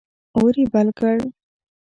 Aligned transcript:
اور 0.35 0.53
یې 0.61 0.65
بل 0.73 0.87
کړ. 0.99 1.17